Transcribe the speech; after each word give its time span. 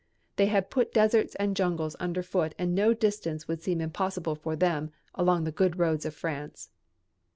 They 0.37 0.47
had 0.47 0.71
put 0.71 0.91
deserts 0.95 1.35
and 1.35 1.55
jungles 1.55 1.95
under 1.99 2.23
foot 2.23 2.55
and 2.57 2.73
no 2.73 2.91
distance 2.91 3.47
would 3.47 3.61
seem 3.61 3.79
impossible 3.79 4.33
for 4.33 4.55
them 4.55 4.89
along 5.13 5.43
the 5.43 5.51
good 5.51 5.77
roads 5.77 6.05
of 6.07 6.15
France. 6.15 6.71